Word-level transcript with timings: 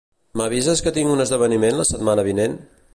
M'avises 0.39 0.81
que 0.87 0.93
tinc 0.95 1.11
un 1.17 1.23
esdeveniment 1.27 1.79
la 1.83 1.87
setmana 1.93 2.29
vinent? 2.33 2.59